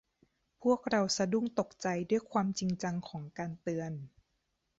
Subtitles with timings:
[0.63, 3.93] พวกเราสะดุ้งตกใจด้วยความจริงจังของการเตือน